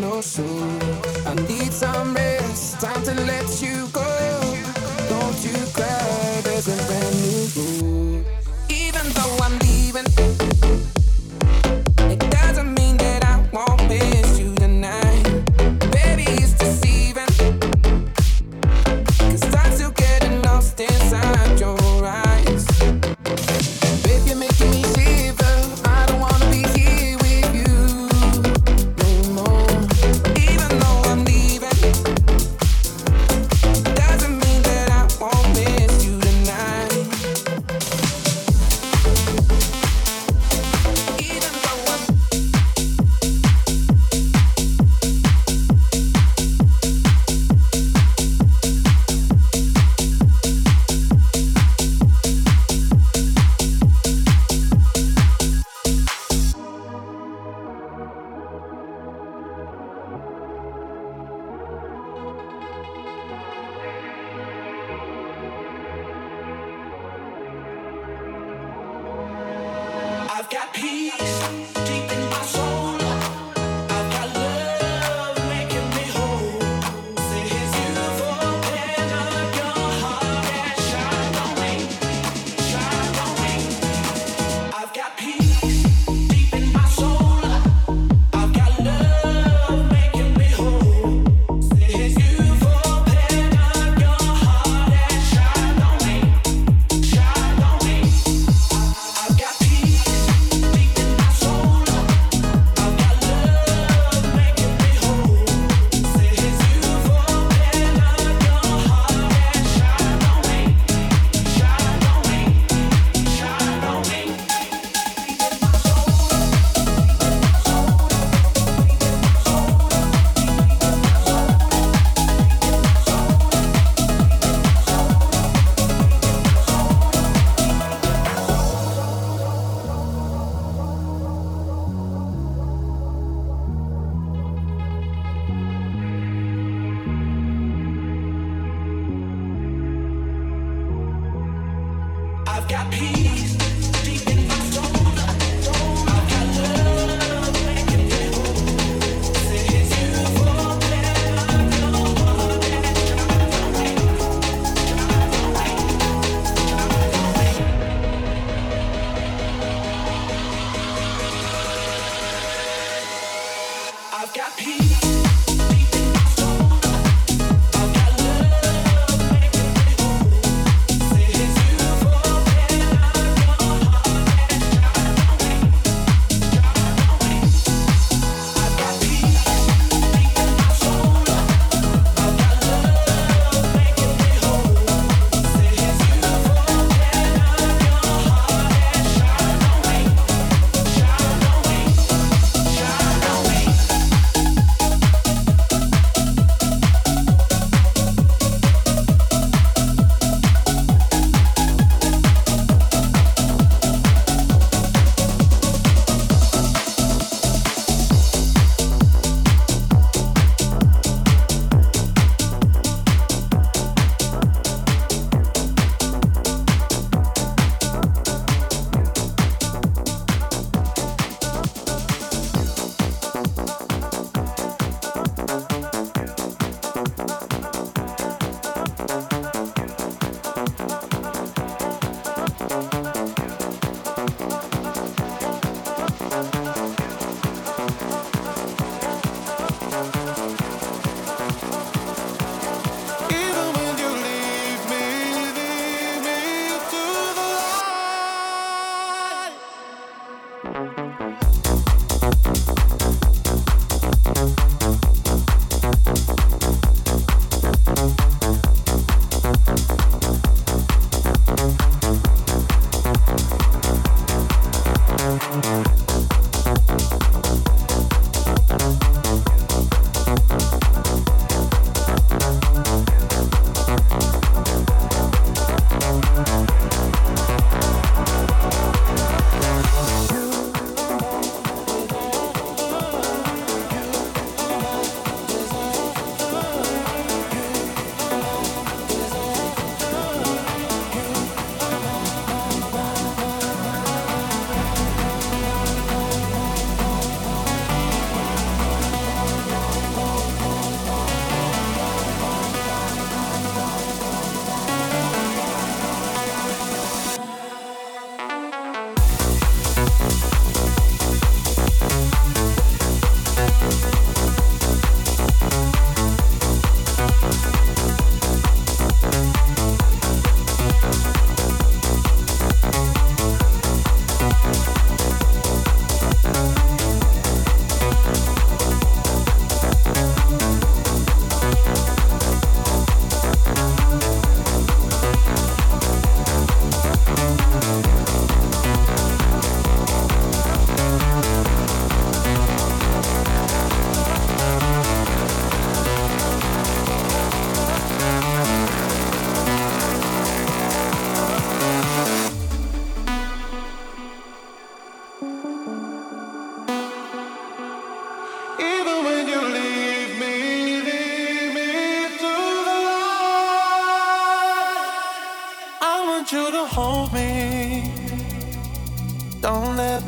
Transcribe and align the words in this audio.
final 0.00 0.20
show. 0.22 0.42
I 1.26 1.34
need 1.48 1.72
some 1.72 2.14
rest, 2.14 2.80
time 2.80 3.02
to 3.04 3.14
let 3.24 3.62
you 3.62 3.88
go. 3.92 4.04
Don't 5.08 5.44
you 5.44 5.56
cry, 5.72 6.40
there's 6.42 6.68
a 6.68 6.76
brand 6.86 7.16
new 7.22 7.46
road. 7.56 8.26
Even 8.68 9.06
though 9.14 9.38
I'm 9.42 9.58
leaving. 9.60 10.85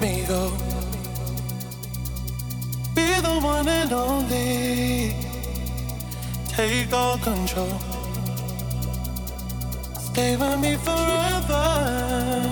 Be 0.01 0.23
the 3.21 3.41
one 3.43 3.69
and 3.69 3.93
only. 3.93 5.15
Take 6.49 6.93
all 6.93 7.19
control. 7.19 7.79
Stay 10.01 10.37
with 10.37 10.61
me 10.61 10.77
forever. 10.77 12.48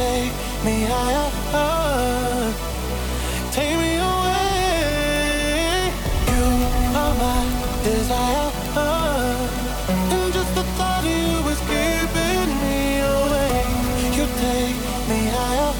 take 0.00 0.32
me 0.66 0.76
higher. 0.92 1.28
Take 3.56 3.76
me 3.82 3.92
away. 4.10 5.92
You 6.32 6.44
are 7.02 7.14
my 7.22 7.40
desire. 7.84 8.50
And 10.14 10.28
just 10.36 10.52
the 10.58 10.64
thought 10.76 11.04
of 11.04 11.16
you 11.22 11.32
is 11.52 11.60
keeping 11.70 12.50
me. 12.62 12.80
You 14.16 14.26
take 14.44 14.78
me 15.10 15.20
higher. 15.36 15.72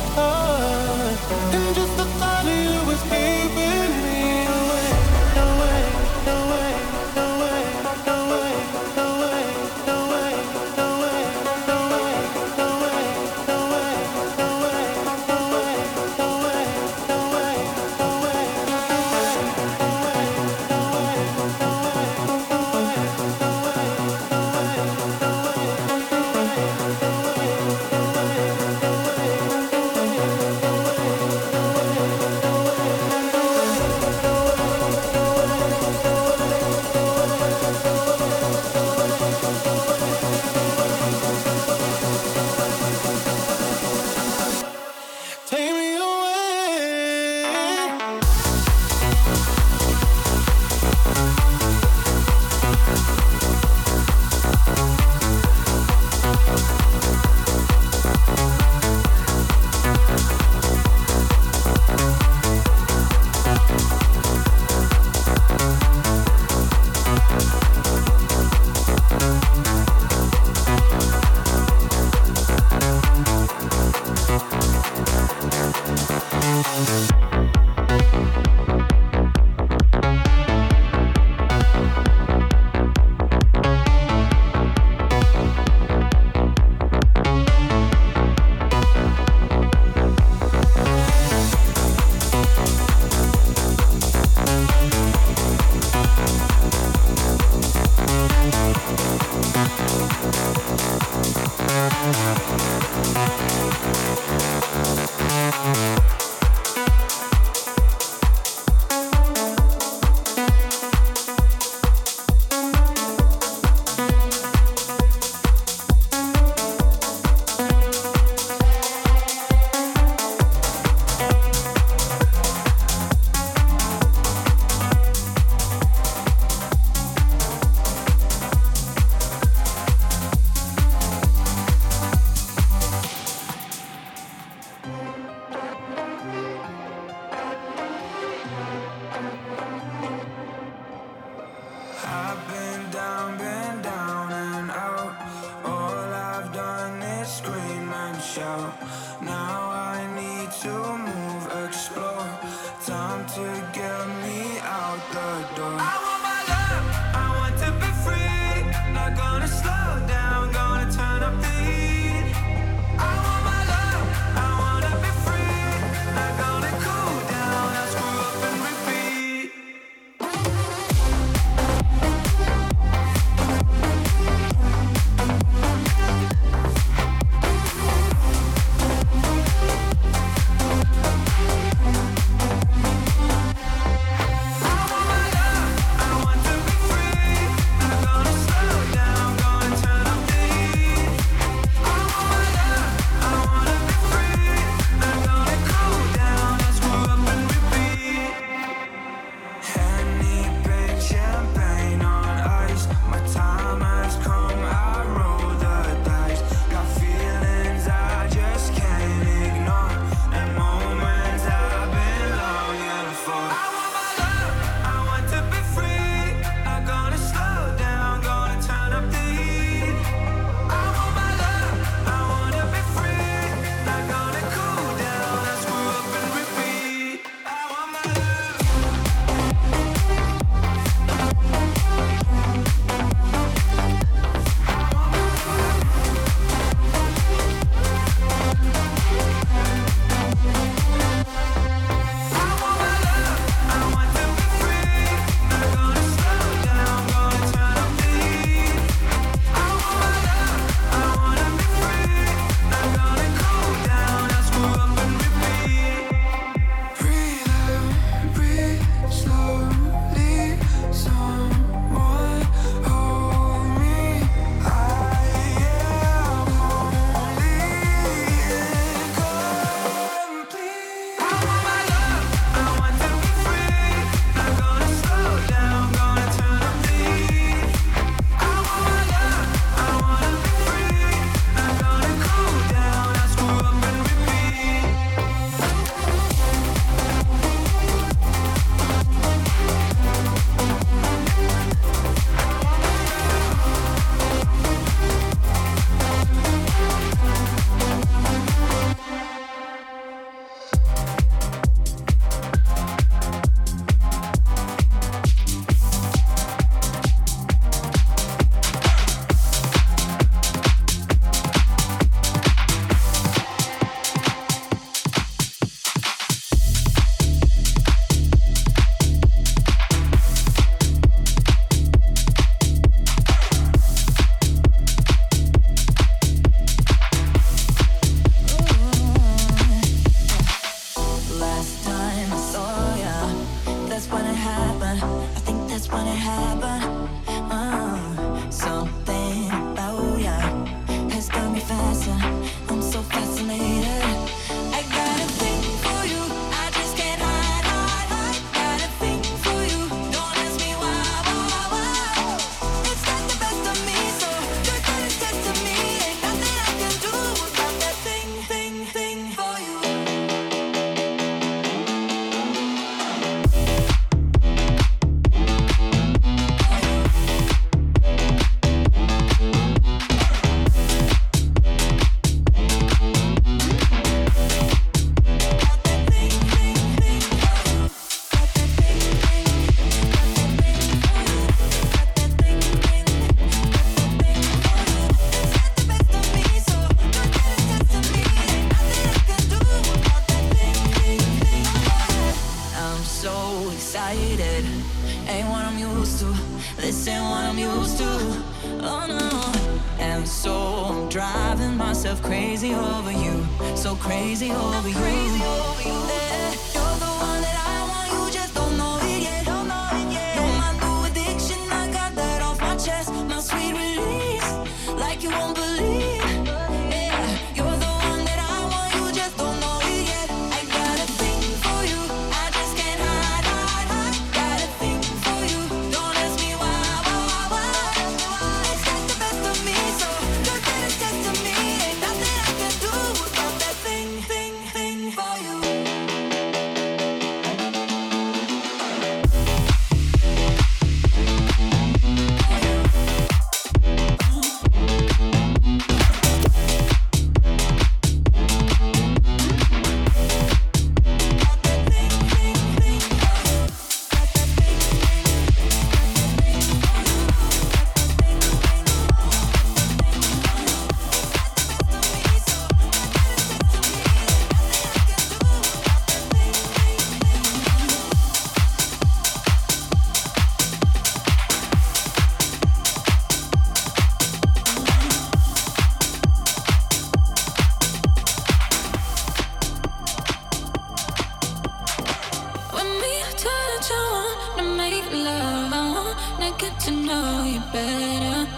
to 486.90 486.96
know 486.96 487.44
you 487.44 487.60
better. 487.72 488.48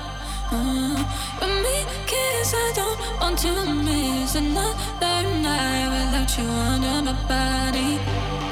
Uh, 0.51 0.97
but 1.39 1.51
me, 1.65 1.77
kiss, 2.07 2.55
I 2.55 2.73
don't 2.75 2.99
want 3.21 3.39
to 3.41 3.53
miss 3.75 4.35
another 4.35 5.19
night 5.49 5.89
without 5.95 6.31
you 6.39 6.47
under 6.71 6.97
my 7.09 7.17
body. 7.29 7.91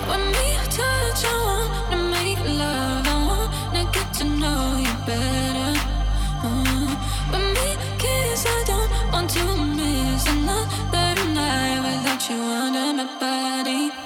When 0.08 0.22
me 0.34 0.48
touch, 0.76 1.22
I 1.24 1.36
wanna 1.46 2.02
make 2.14 2.40
love. 2.62 3.06
I 3.06 3.16
wanna 3.30 3.84
get 3.96 4.08
to 4.18 4.24
know 4.24 4.62
you 4.84 4.94
better. 5.10 5.72
Uh, 6.46 6.90
but 7.30 7.42
me, 7.54 7.68
kiss, 8.02 8.44
I 8.46 8.58
don't 8.70 8.90
want 9.12 9.30
to 9.30 9.44
miss 9.78 10.26
another 10.34 11.08
night 11.38 11.80
without 11.86 12.22
you 12.28 12.36
under 12.36 12.92
my 12.98 13.06
body. 13.18 13.99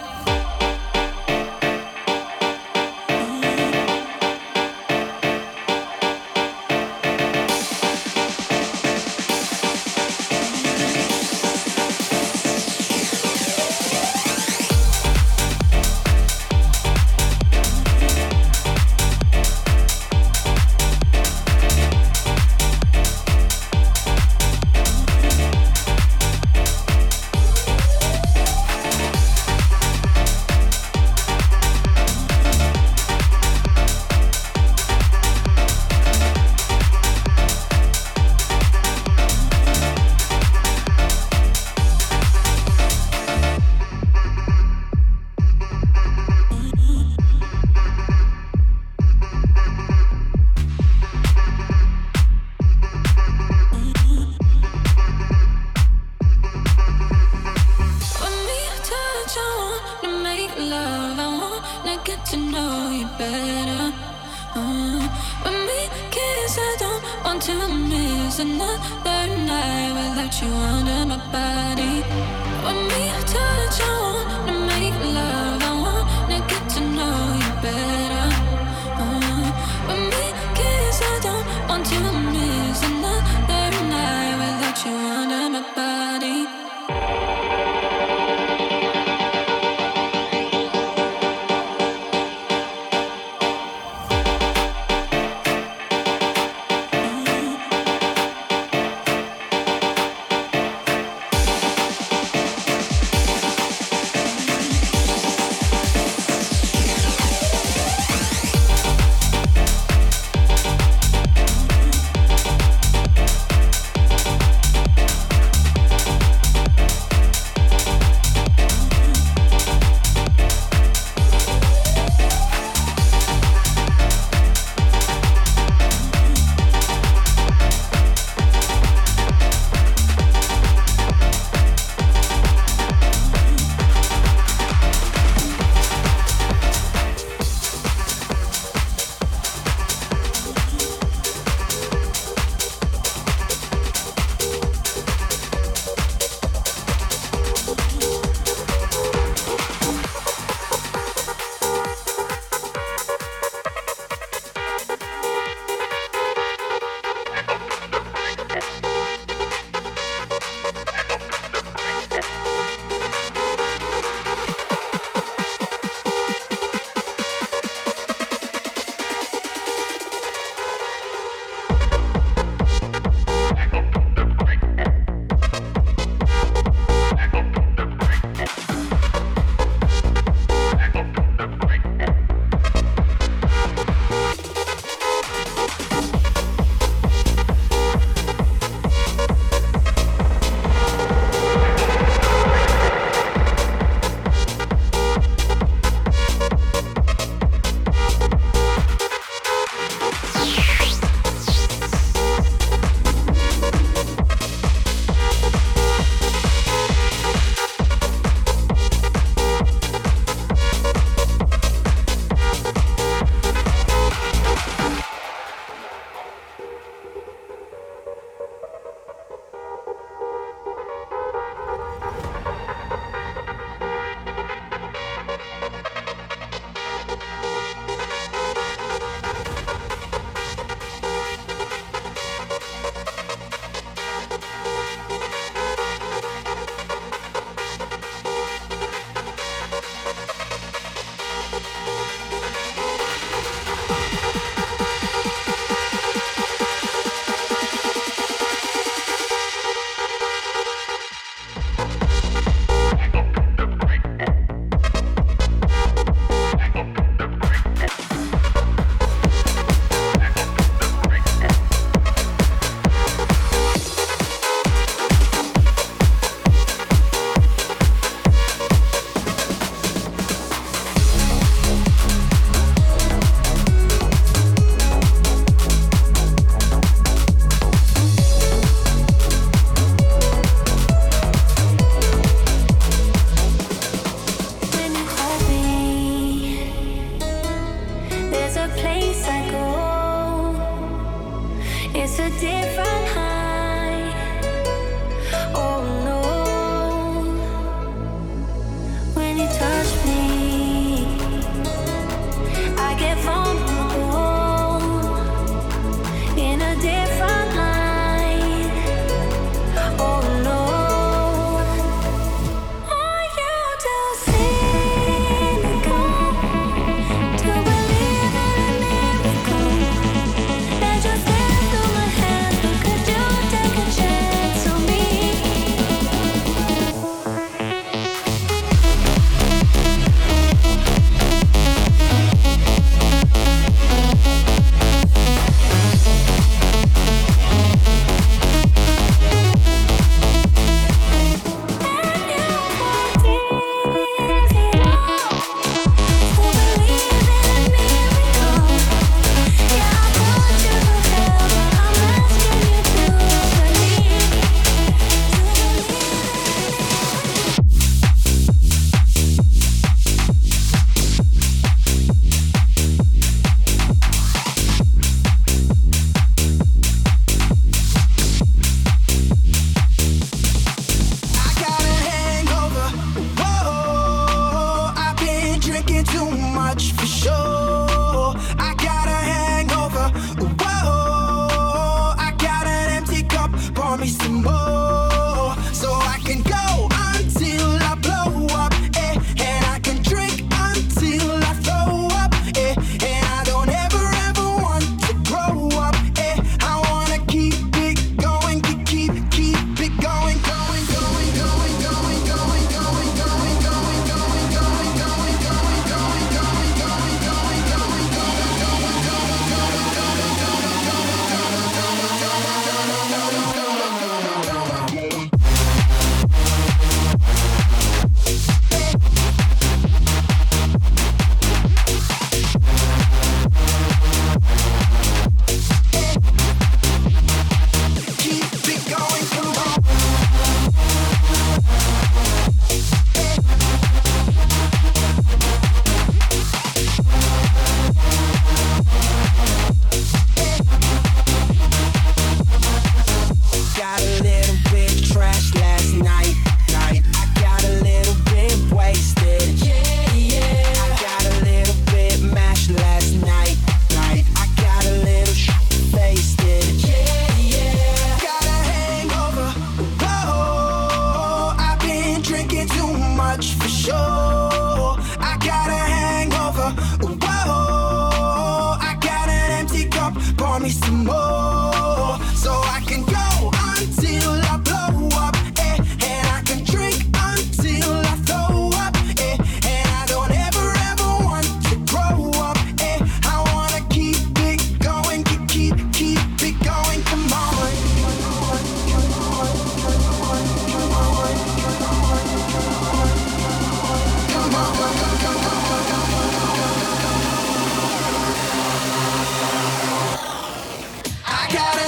gotta 501.55 501.84